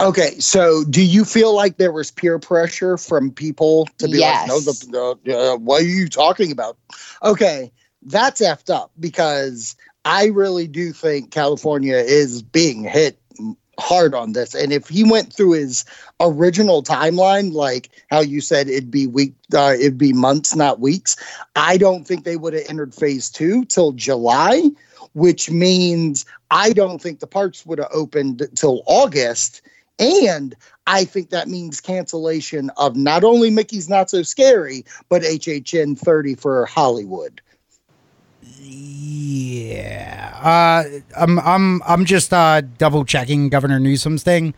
[0.00, 4.48] Okay, so do you feel like there was peer pressure from people to be Yes.
[4.48, 6.76] like, "No, the, uh, what are you talking about?"
[7.22, 9.74] Okay, that's effed up because
[10.04, 13.18] I really do think California is being hit
[13.78, 14.54] hard on this.
[14.54, 15.84] And if he went through his
[16.20, 21.16] original timeline, like how you said it'd be week, uh, it'd be months, not weeks.
[21.54, 24.70] I don't think they would have entered phase two till July,
[25.14, 29.62] which means I don't think the parks would have opened till August.
[29.98, 30.54] And
[30.86, 36.34] I think that means cancellation of not only Mickey's Not So Scary, but HHN 30
[36.34, 37.40] for Hollywood.
[38.68, 40.32] Yeah.
[40.42, 40.84] Uh,
[41.16, 44.54] I'm I'm I'm just uh, double checking Governor Newsom's thing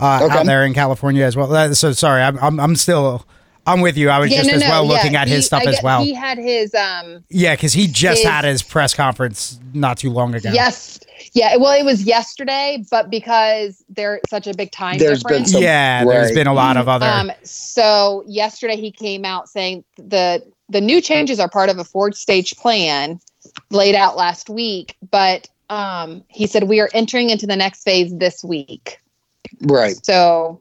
[0.00, 0.38] uh, Okay.
[0.38, 1.52] out there in California as well.
[1.54, 3.26] Uh, So sorry, I'm I'm, I'm still
[3.66, 4.10] I'm with you.
[4.10, 6.02] I was just as well looking at his he- stuff I as get- well.
[6.02, 10.10] he had his um yeah, because he just his- had his press conference not too
[10.10, 10.50] long ago.
[10.52, 10.98] yes
[11.34, 15.52] yeah well it was yesterday but because they're such a big time There's been difference
[15.52, 16.04] some- yeah.
[16.04, 16.34] There's Right.
[16.34, 17.06] been a lot of other.
[17.06, 21.84] Um, so yesterday he came out saying the the new changes are part of a
[21.84, 23.20] four stage plan
[23.70, 28.12] laid out last week, but um, he said we are entering into the next phase
[28.16, 28.98] this week.
[29.62, 29.96] Right.
[30.04, 30.60] So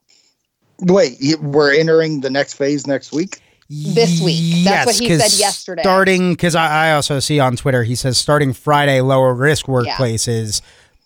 [0.79, 3.39] Wait, we're entering the next phase next week?
[3.69, 4.43] this week.
[4.65, 5.81] That's what he 'cause said yesterday.
[5.83, 10.61] Starting because I, I also see on Twitter he says starting Friday lower risk workplaces,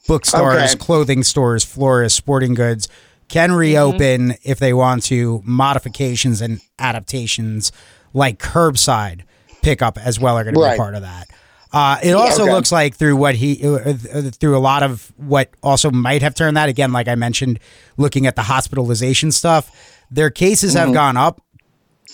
[0.07, 0.75] bookstores, Okay.
[0.77, 2.87] clothing stores, florists, sporting goods
[3.27, 3.57] can Mm-hmm.
[3.59, 5.41] reopen if they want to.
[5.45, 7.71] Modifications and adaptations
[8.13, 9.21] like curbside
[9.61, 10.73] pickup as well are going to Right.
[10.73, 11.27] be part of that.
[11.75, 12.53] Uh, it also Okay.
[12.53, 13.73] looks like through what he uh,
[14.13, 17.59] uh, through a lot of what also might have turned that again, like I mentioned,
[17.97, 19.69] looking at the hospitalization stuff,
[20.09, 20.85] their cases Mm-hmm.
[20.85, 21.41] have gone up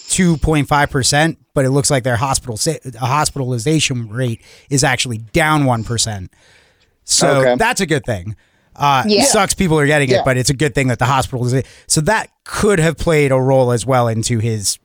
[0.09, 6.29] 2.5%, but it looks like their hospital sa- hospitalization rate is actually down 1%.
[7.03, 7.55] So Okay.
[7.55, 8.35] that's a good thing.
[8.75, 9.23] Uh, Yeah.
[9.25, 10.19] Sucks people are getting Yeah.
[10.19, 11.63] it, but it's a good thing that the hospital is.
[11.87, 14.79] So that could have played a role as well into his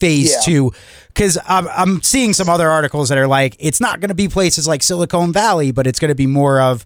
[0.00, 0.40] phase Yeah.
[0.44, 0.72] two.
[1.08, 4.28] Because I'm, I'm seeing some other articles that are like, it's not going to be
[4.28, 6.84] places like Silicon Valley, but it's going to be more of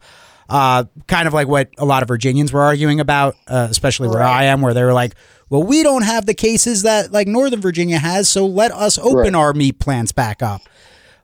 [0.48, 4.22] uh, kind of like what a lot of Virginians were arguing about, uh, especially where
[4.22, 5.14] I am, where they were like,
[5.51, 9.16] well, we don't have the cases that like Northern Virginia has, so let us open
[9.16, 9.35] Right.
[9.35, 10.62] our meat plants back up.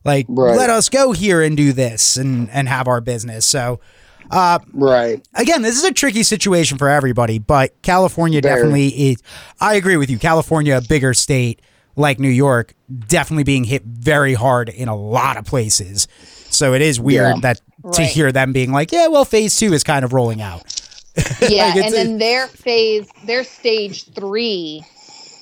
[0.05, 0.57] Like, Right.
[0.57, 3.44] let us go here and do this and, and have our business.
[3.46, 3.81] So,
[4.31, 5.27] uh, Right.
[5.35, 8.55] again, this is a tricky situation for everybody, but California Very.
[8.57, 9.22] definitely is.
[9.61, 10.18] I agree with you.
[10.18, 11.61] California, a bigger state
[11.98, 12.74] like New York,
[13.08, 16.08] definitely being hit very hard in a lot of places.
[16.50, 17.40] So it is weird Yeah.
[17.42, 17.61] that
[17.92, 18.08] to Right.
[18.11, 20.62] hear them being like, yeah, well, phase two is kind of rolling out.
[21.48, 24.82] Yeah, Like, and then their phase, their stage three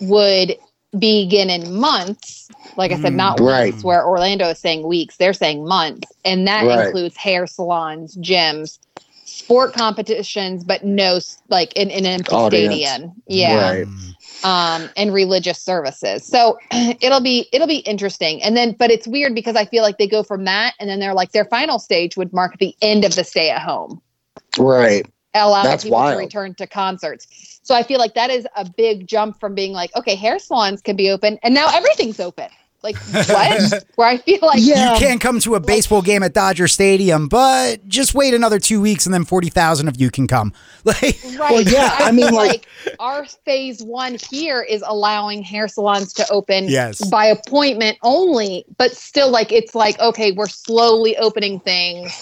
[0.01, 0.57] would
[0.99, 2.49] begin in months.
[2.77, 3.16] Like I said, mm.
[3.16, 3.73] not Right.
[3.73, 6.11] weeks, where Orlando is saying weeks, they're saying months.
[6.25, 6.87] And that Right.
[6.87, 8.79] includes hair salons, gyms,
[9.27, 12.75] sport competitions, but no s- like in an empty Audience.
[12.75, 13.12] stadium.
[13.27, 13.71] Yeah.
[13.71, 13.87] Right.
[13.87, 14.14] Mm.
[14.44, 16.25] Um, and religious services.
[16.25, 18.42] So it'll be it'll be interesting.
[18.42, 21.01] And then, but it's weird because I feel like they go from that, and then
[21.01, 24.01] they're like their final stage would mark the end of the stay at home,
[24.59, 25.07] Right.
[25.35, 26.12] allowing That's people wild.
[26.12, 27.61] to return to concerts.
[27.62, 30.81] So I feel like that is a big jump from being like, okay, hair salons
[30.81, 32.49] can be open, and now everything's open.
[32.87, 32.96] Like
[33.29, 33.85] what?
[33.96, 34.94] Where I feel like Yeah.
[34.94, 38.81] You can't come to a baseball game at Dodger Stadium, but just wait another two
[38.81, 40.53] weeks and then 40,000 of you can come.
[40.87, 41.01] Like,
[41.37, 41.51] Right.
[41.51, 42.66] Well, yeah, I mean, like-
[43.01, 47.05] our phase one here is allowing hair salons to open Yes.
[47.09, 52.12] by appointment only, but still, like it's like okay, we're slowly opening things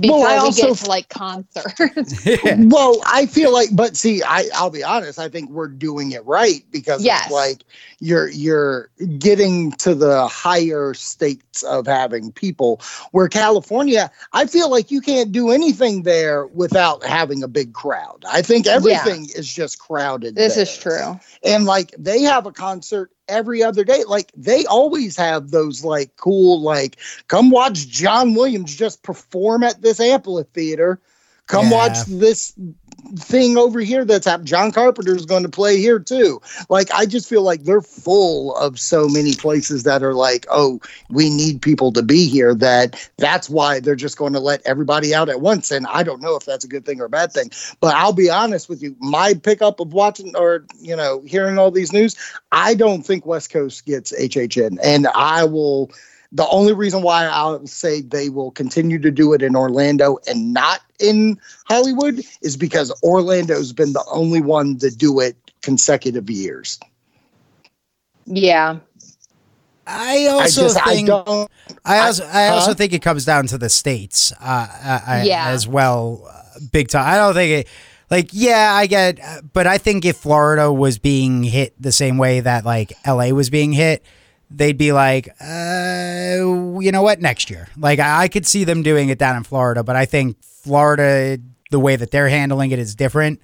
[0.00, 2.14] before Well, I we also- get to like concerts.
[2.58, 5.18] Well, I feel like, but see, I I'll be honest.
[5.18, 7.24] I think we're doing it right because Yes.
[7.24, 7.64] it's like
[8.04, 12.80] you're you're getting to the higher states of having people.
[13.12, 18.22] Where California, I feel like you can't do anything there without having a big crowd.
[18.30, 20.34] I think everything is just crowded.
[20.34, 20.62] this there.
[20.64, 21.20] is true.
[21.42, 26.14] and like they have a concert every other day like they always have those like
[26.16, 31.00] cool like come watch john williams just perform at this amphitheater
[31.46, 31.72] come Yeah.
[31.72, 32.52] watch this
[33.16, 37.28] thing over here that's happened john carpenter's going to play here too like i just
[37.28, 41.92] feel like they're full of so many places that are like oh we need people
[41.92, 45.70] to be here that that's why they're just going to let everybody out at once
[45.70, 48.12] and i don't know if that's a good thing or a bad thing but i'll
[48.12, 52.16] be honest with you my pickup of watching or you know hearing all these news
[52.54, 55.90] I don't think West Coast gets HHN, and I will.
[56.34, 60.52] The only reason why I'll say they will continue to do it in Orlando and
[60.52, 66.80] not in Hollywood is because Orlando's been the only one to do it consecutive years.
[68.26, 68.78] Yeah.
[69.86, 71.50] I I also just I think don't.
[71.84, 72.74] I also I also huh?
[72.74, 75.48] think it comes down to the states, uh, uh, I- Yeah.
[75.48, 77.06] as well, uh, big time.
[77.06, 77.68] I don't think it.
[78.10, 82.16] Like, yeah, I get, uh, but I think if Florida was being hit the same
[82.18, 84.02] way that like LA was being hit,
[84.56, 87.68] they'd be like, uh, you know what, next year.
[87.76, 91.38] Like, I, I could see them doing it down in Florida, but I think Florida,
[91.70, 93.40] the way that they're handling it is different.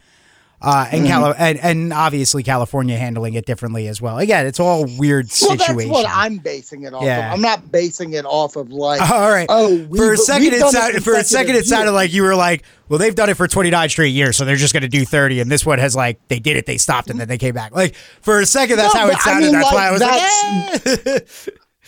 [0.63, 4.19] Uh, and, Cali- and and obviously California handling it differently as well.
[4.19, 7.29] Again, it's all weird Well, that's what I'm basing it off Yeah.
[7.29, 7.33] of.
[7.33, 9.01] I'm not basing it off of like.
[9.11, 9.47] All right.
[9.49, 12.65] Oh, for a second, it sounded, for a second it sounded like you were like,
[12.91, 15.41] well, they've done it for 29 straight years, so they're just going to do 30.
[15.41, 17.75] And this one has like, they did it, they stopped, and then they came back.
[17.75, 19.45] Like for a second, that's No, how it but I sounded.
[19.47, 21.21] mean, that's like, why I was like, eh.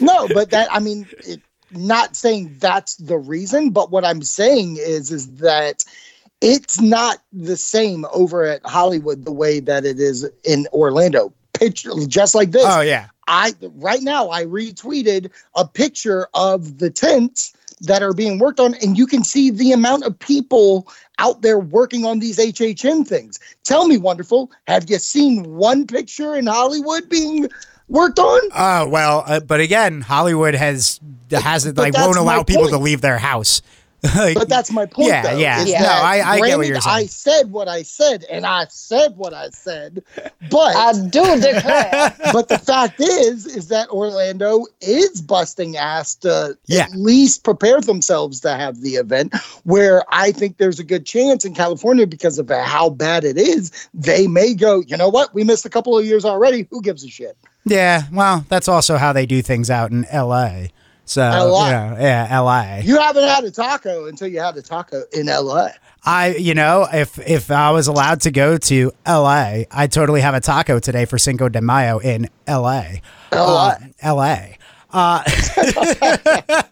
[0.01, 4.77] no, but that I mean, it, not saying that's the reason, but what I'm saying
[4.79, 5.85] is is that
[6.43, 11.33] it's not the same over at Hollywood the way that it is in Orlando.
[11.55, 12.65] Picture just like this.
[12.67, 18.39] oh yeah, I right now I retweeted a picture of the tents that are being
[18.39, 22.39] worked on, and you can see the amount of people out there working on these
[22.39, 23.39] HHN things.
[23.65, 27.49] Tell me, wonderful, have you seen one picture in Hollywood being
[27.89, 28.41] worked on?
[28.57, 29.23] oh well.
[29.27, 31.01] Uh, but again, Hollywood has
[31.31, 33.63] hasn't But like won't allow people to leave their house.
[34.17, 35.09] Like, But that's my point.
[35.09, 35.65] Yeah, though, yeah.
[35.65, 35.79] Yeah.
[35.79, 36.97] No, that I, I get what you're saying.
[36.97, 40.03] I said what I said, and I said what I said,
[40.51, 42.13] but I do declare.
[42.33, 46.83] but the fact is, is that Orlando is busting ass to Yeah.
[46.83, 49.35] at least prepare themselves to have the event.
[49.63, 53.71] Where I think there's a good chance in California because of how bad it is,
[53.95, 54.81] they may go.
[54.81, 55.33] You know what?
[55.33, 56.67] We missed a couple of years already.
[56.71, 57.37] Who gives a shit?
[57.65, 60.73] yeah, well, that's also how they do things out in L.A.
[61.05, 61.67] So LA.
[61.67, 62.81] you know, yeah, L.A.
[62.85, 65.69] You haven't had a taco until you had a taco in LA.
[66.05, 70.35] I, you know, if if I was allowed to go to L.A., I'd totally have
[70.35, 73.03] a taco today for Cinco de Mayo in L.A.
[73.33, 73.69] LA.
[73.69, 74.59] Uh, L.A.
[74.95, 76.63] Uh, But yeah,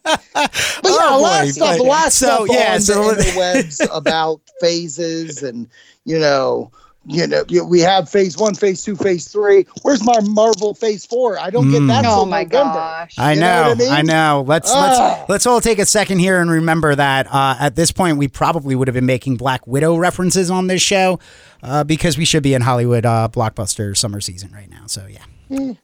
[0.85, 3.88] Oh, a lot of stuff, a lot of so, stuff yeah, on so- the interwebs
[3.97, 5.66] about phases and
[6.05, 6.71] you know,
[7.07, 9.67] you know, we have phase one, phase two, phase three.
[9.83, 11.39] Where's my Marvel phase four?
[11.39, 12.05] I don't get that.
[12.07, 12.75] oh my November.
[12.75, 13.19] gosh.
[13.19, 14.45] I You know, know what I I, know.
[14.47, 15.17] Let's Ah.
[15.19, 18.29] let's let's all take a second here and remember that uh, at this point we
[18.29, 21.19] probably would have been making Black Widow references on this show
[21.63, 24.87] uh, because we should be in Hollywood uh, blockbuster summer season right now.
[24.87, 25.25] So yeah,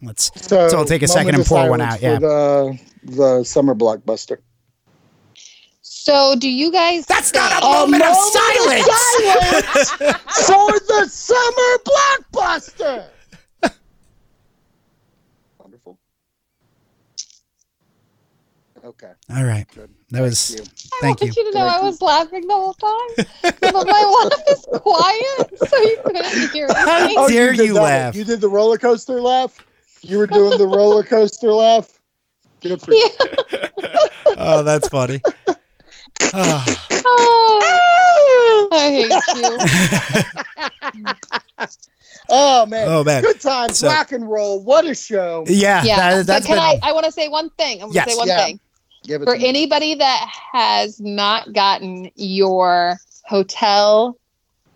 [0.03, 2.03] let's So let's all take a second and of pour one out.
[2.03, 4.39] Yeah, the the summer blockbuster.
[6.07, 7.05] So, do you guys?
[7.07, 9.91] that's not a think- moment of moment of silence.
[10.47, 11.73] for the summer
[12.33, 13.09] blockbuster.
[15.59, 15.99] Wonderful.
[18.85, 19.11] Okay.
[19.35, 19.67] All right.
[19.75, 19.91] Good.
[20.13, 20.55] That was.
[20.55, 20.65] Thank you.
[21.01, 21.27] Thank I you.
[21.27, 21.87] want you to know Thank I you.
[21.87, 23.27] was laughing the whole time,
[23.61, 27.15] but my wife is quiet, so you couldn't hear How me.
[27.17, 27.83] dare oh, did you that one.
[27.83, 28.15] laugh?
[28.15, 29.59] You did the roller coaster laugh.
[30.03, 31.99] You were doing the roller coaster laugh.
[32.61, 33.09] Good for you.
[34.39, 35.23] Oh, that's funny.
[36.23, 36.65] Oh.
[37.09, 39.13] Oh, I hate
[41.59, 41.67] you.
[42.29, 42.89] Oh man.
[42.89, 43.23] Oh, man.
[43.23, 43.79] Good times.
[43.79, 44.61] So- rock and roll.
[44.61, 45.45] What a show.
[45.47, 46.63] Yeah, Yeah, that, but can been.
[46.65, 46.81] I?
[46.83, 47.81] I want to say one thing.
[47.81, 48.11] I want to Yes.
[48.11, 48.45] say one Yeah.
[48.45, 48.59] thing.
[49.05, 49.49] Give it For to me.
[49.49, 54.17] anybody that has not gotten your hotel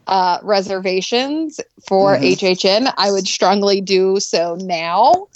[0.06, 2.36] uh, reservations for Mhm.
[2.36, 5.26] HHN, I would strongly do so now.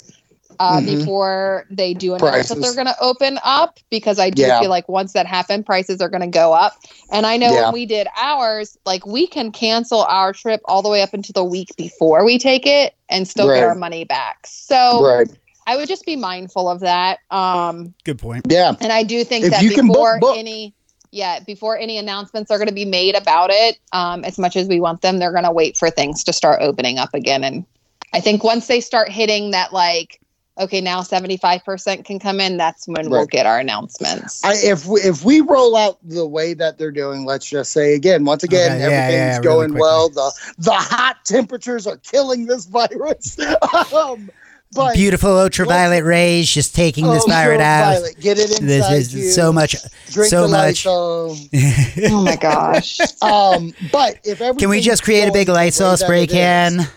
[0.59, 0.85] Uh, Mhm.
[0.85, 4.59] Before they do announce that they're going to open up, because I do Yeah.
[4.61, 6.73] feel like once that happens, prices are going to go up.
[7.11, 7.63] And I know Yeah.
[7.65, 11.33] when we did ours, like we can cancel our trip all the way up into
[11.33, 13.55] the week before we take it and still Right.
[13.55, 14.47] get our money back.
[14.47, 15.27] So Right.
[15.67, 17.19] I would just be mindful of that.
[17.31, 18.43] Um, Good point.
[18.49, 18.75] Yeah.
[18.79, 20.37] and I do think If that you can book, before book.
[20.37, 20.73] any,
[21.11, 24.67] yeah, before any announcements are going to be made about it, um, as much as
[24.67, 27.43] we want them, they're going to wait for things to start opening up again.
[27.43, 27.65] And
[28.13, 30.19] I think once they start hitting that, like,
[30.57, 34.43] okay, now seventy five percent can come in, that's when we'll get our announcements.
[34.43, 37.93] I, if we, if we roll out the way that they're doing, let's just say
[37.95, 39.81] again, once again, Okay, yeah, everything's yeah, really going quickly.
[39.81, 40.09] well.
[40.09, 43.37] The the hot temperatures are killing this virus.
[43.93, 44.29] um,
[44.73, 47.93] but Beautiful ultraviolet rays just taking this Oh, virus out.
[47.93, 49.19] ultraviolet, Get it inside This you.
[49.21, 49.75] is so much.
[50.11, 50.85] Drink so the much.
[50.87, 52.97] Oh my gosh!
[53.21, 56.87] Um, but if Can we just create a big Lysol spray can?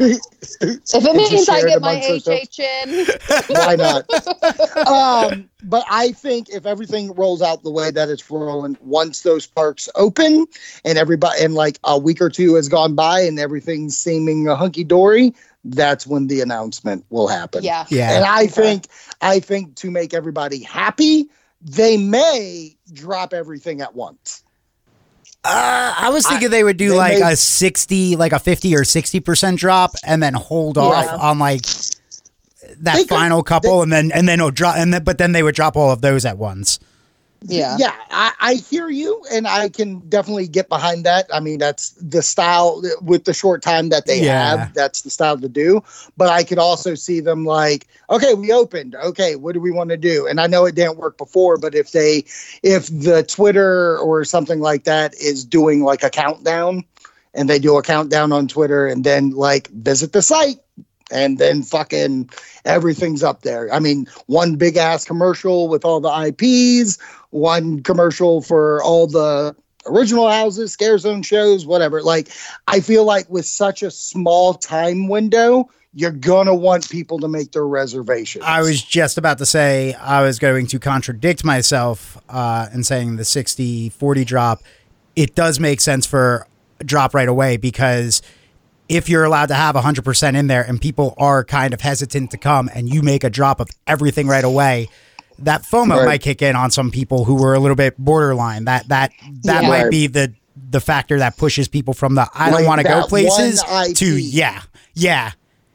[0.00, 2.48] If it means I get my amongst ourselves.
[2.58, 3.08] HHN,
[3.48, 4.08] Why not?
[4.86, 9.46] um, but I think if everything rolls out the way that it's rolling, once those
[9.46, 10.46] parks open
[10.84, 14.84] and everybody, and like a week or two has gone by and everything's seeming hunky
[14.84, 17.62] dory, that's when the announcement will happen.
[17.62, 18.14] yeah, Yeah.
[18.14, 18.46] And I Okay.
[18.46, 18.86] think,
[19.20, 21.26] I think to make everybody happy,
[21.62, 24.42] they may drop everything at once.
[25.46, 28.74] Uh, I was thinking they would do they like may- a 60, like a 50
[28.74, 31.16] or 60% drop and then hold off Yeah.
[31.16, 35.04] on like that They could- final couple and then, and then it'll drop, and then,
[35.04, 36.78] but then they would drop all of those at once.
[37.42, 41.26] Yeah, yeah I, I hear you and i can definitely get behind that.
[41.32, 44.24] I mean that's the style with the short time that they Yeah.
[44.24, 45.82] have that's the style to do.
[46.16, 48.94] But i could also see them like okay we opened.
[48.96, 50.26] Okay what do we want to do?
[50.26, 52.24] And i know it didn't work before but if they
[52.62, 56.84] if the twitter or something like that is doing like a countdown
[57.34, 60.58] and they do a countdown on twitter and then like visit the site
[61.10, 62.30] and then fucking
[62.64, 63.72] everything's up there.
[63.72, 66.98] I mean, one big ass commercial with all the IPs,
[67.30, 69.54] one commercial for all the
[69.86, 72.02] original houses, scare zone shows, whatever.
[72.02, 72.28] Like,
[72.66, 77.52] I feel like with such a small time window, you're gonna want people to make
[77.52, 78.44] their reservations.
[78.46, 83.16] I was just about to say I was going to contradict myself uh, in saying
[83.16, 84.62] the 60 40 drop.
[85.14, 86.46] It does make sense for
[86.84, 88.20] drop right away because
[88.88, 92.38] if you're allowed to have 100% in there and people are kind of hesitant to
[92.38, 94.88] come and you make a drop of everything right away,
[95.40, 96.04] that FOMO Right.
[96.06, 98.64] might kick in on some people who were a little bit borderline.
[98.66, 99.12] That that
[99.42, 99.68] that Yeah.
[99.68, 100.32] might be the
[100.70, 103.62] the factor that pushes people from the I don't want to go places
[103.98, 104.62] to yeah.
[104.94, 105.32] Yeah.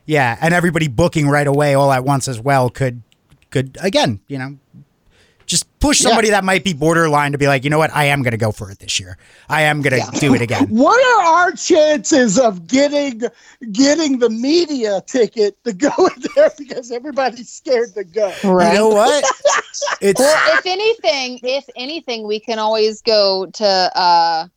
[0.08, 3.04] Yeah, and everybody booking right away all at once as well could
[3.52, 4.58] could again, you know,
[5.82, 6.10] just push Yeah.
[6.10, 8.38] somebody that might be borderline to be like, you know what, I am going to
[8.38, 9.18] go for it this year.
[9.50, 10.20] I am going to Yeah.
[10.20, 10.68] do it again.
[10.70, 13.22] what are our chances of getting
[13.72, 18.34] getting the media ticket to go in there because everybody's scared to go?
[18.44, 18.74] right.
[18.74, 19.24] You know what?
[20.02, 24.48] It's well, if anything, if anything, we can always go to uh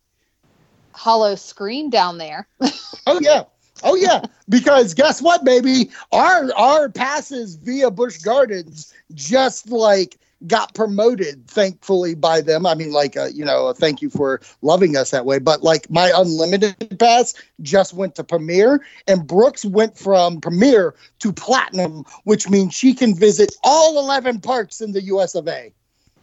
[0.94, 2.46] Howl-O-Scream down there.
[3.06, 3.42] Oh yeah.
[3.82, 4.22] Oh yeah.
[4.48, 5.90] Because guess what, baby?
[6.12, 10.16] Our our passes via Busch Gardens just like
[10.46, 12.66] got promoted, thankfully by them.
[12.66, 15.38] I mean, like uh, you know, a thank you for loving us that way.
[15.38, 21.32] But like my unlimited pass just went to Premier, and Brooks went from Premier to
[21.32, 25.34] Platinum, which means she can visit all eleven parks in the U.S.
[25.34, 25.72] of A.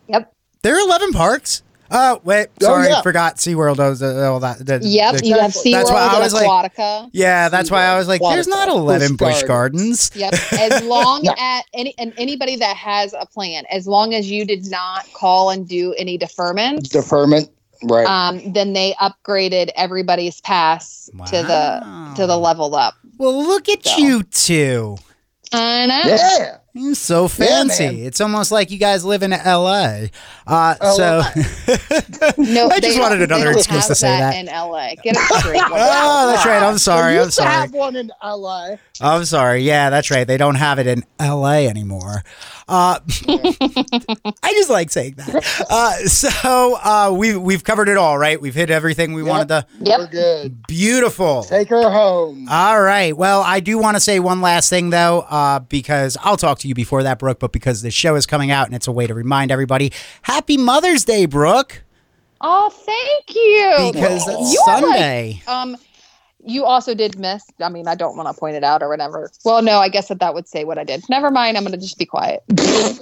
[0.08, 0.34] Yep.
[0.64, 1.64] there are 11 parks.
[1.94, 3.02] Oh, wait, Oh, sorry, yeah.
[3.02, 3.76] forgot SeaWorld.
[3.78, 4.66] Those, uh, all that.
[4.66, 5.16] the- Yep.
[5.18, 5.72] the- you have Exactly.
[5.74, 7.10] That's why I and was like- Aquatica.
[7.12, 10.12] yeah, that's why I was like, there's not Waterfall, 11 Busch Bush Gardens.
[10.16, 10.34] Yep.
[10.54, 11.34] As long Yeah.
[11.38, 15.50] as any and anybody that has a plan, as long as you did not call
[15.50, 17.50] and do any deferment, Deferment,
[17.84, 18.08] right?
[18.08, 22.94] um, then they upgraded everybody's pass to the to the level up.
[23.18, 23.98] Well, look at So.
[23.98, 24.98] you two.
[25.54, 26.02] I know.
[26.06, 26.56] yeah.
[26.74, 27.86] You're so fancy.
[27.86, 27.96] man.
[27.98, 30.10] it's almost like you guys live in L.A.
[30.48, 31.22] Uh, so,
[32.38, 34.36] No, I just wanted another excuse to say that.
[34.36, 34.90] in LA.
[35.04, 35.62] Get it straight.
[35.66, 36.64] oh, that's right.
[36.64, 37.20] I'm sorry.
[37.20, 37.50] I'm sorry.
[37.52, 38.76] have one in LA.
[39.02, 39.64] I'm sorry.
[39.64, 40.26] Yeah, that's right.
[40.26, 41.68] They don't have it in L.A.
[41.68, 42.24] anymore.
[42.68, 45.66] Uh, I just like saying that.
[45.70, 48.40] Uh, so uh, we we've covered it all, right?
[48.40, 49.30] We've hit everything we Yep.
[49.30, 49.66] wanted to.
[49.80, 50.12] We're Yep.
[50.12, 50.68] good.
[50.68, 51.44] Beautiful.
[51.44, 52.48] Take her home.
[52.50, 53.16] All right.
[53.18, 56.68] Well, I do want to say one last thing, though, uh, because I'll talk to
[56.68, 59.06] you before that, Brooke, but because the show is coming out and it's a way
[59.08, 59.92] to remind everybody
[60.24, 61.84] Happy Mother's Day, Brooke,
[62.44, 63.92] Oh, thank you.
[63.94, 65.44] because it's You are like- Sunday.
[65.48, 65.78] um,
[66.44, 67.44] you also did miss.
[67.60, 69.30] I mean, I don't want to point it out or whatever.
[69.46, 71.04] Well, no, I guess that that would say what I did.
[71.08, 71.56] Never mind.
[71.56, 72.42] I'm going to just be quiet.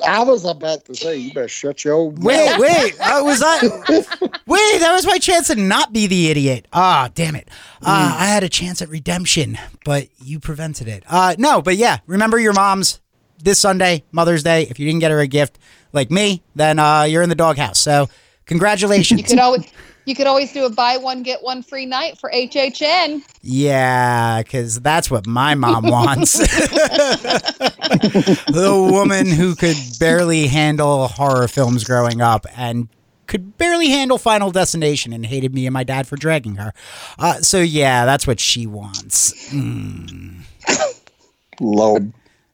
[0.05, 2.60] I was about to say, you better shut your Wait, mouth.
[2.60, 2.99] wait.
[2.99, 3.62] Uh, was I?
[4.45, 6.68] Wait, that was my chance to not be the idiot.
[6.74, 7.47] Ah, damn it.
[7.82, 11.05] Uh, I had a chance at redemption, but you prevented it.
[11.07, 12.99] Uh, no, but yeah, remember your mom's
[13.44, 14.64] this Sunday, Mother's Day.
[14.64, 15.58] If you didn't get her a gift
[15.94, 17.80] like me, then uh, you're in the doghouse.
[17.80, 18.10] So,
[18.46, 19.22] congratulations.
[19.22, 19.66] You could always.
[20.06, 23.22] You could always do a buy one get one free night for HHN.
[23.44, 26.34] Yeah, because that's what my mom wants.
[26.40, 26.48] the
[28.92, 32.88] woman who could barely handle horror films growing up and
[33.28, 36.74] could barely handle Final Destination and hated me and my dad for dragging her.
[37.20, 39.54] Uh, so, yeah, that's what she wants.
[39.54, 40.42] Mm,
[41.62, 42.14] Lord.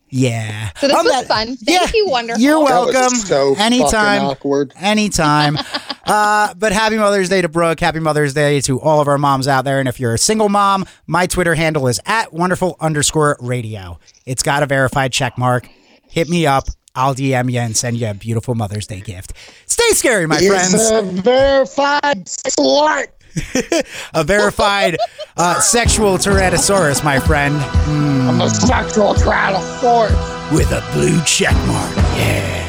[0.10, 0.70] Yeah.
[0.78, 1.58] So this On was that- fun.
[1.58, 2.41] Thank you, wonderful.
[2.41, 3.16] You're That was welcome.
[3.18, 4.22] so Anytime.
[4.24, 4.74] awkward.
[4.80, 5.58] Anytime.
[6.06, 7.80] uh, but happy Mother's Day to Brooke.
[7.80, 9.80] Happy Mother's Day to all of our moms out there.
[9.80, 13.99] And if you're a single mom, my Twitter handle is at wonderful underscore radio.
[14.26, 15.68] It's got a verified check mark.
[16.08, 16.66] Hit me up.
[16.97, 19.34] I'll DM you and send you a beautiful Mother's Day gift.
[19.66, 20.91] Stay scary, my It's friends.
[20.91, 23.08] a verified slut.
[24.14, 24.98] A verified
[25.38, 30.56] uh, sexual Tyrannosaurus, my friend, I'm a sexual Tyrannosaurus.
[30.56, 31.96] with a blue check mark.
[32.18, 32.62] Yeah.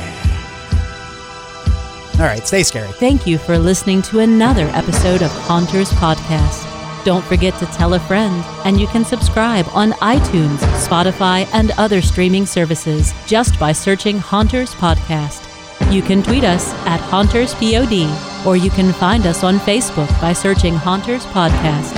[2.15, 2.89] All right, stay scary.
[2.93, 6.65] Thank you for listening to another episode of Haunters Podcast.
[7.05, 12.01] Don't forget to tell a friend, and you can subscribe on iTunes, Spotify, and other
[12.03, 15.46] streaming services just by searching Haunters Podcast.
[15.91, 20.75] You can tweet us at HauntersPod, or you can find us on Facebook by searching
[20.75, 21.93] Haunters Podcast.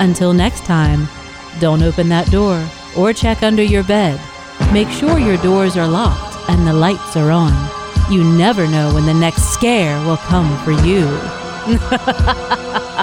[0.00, 1.08] Until next time,
[1.60, 2.64] don't open that door
[2.96, 4.20] or check under your bed.
[4.72, 7.52] Make sure your doors are locked and the lights are on.
[8.12, 11.04] You never know when the next scare will come for you.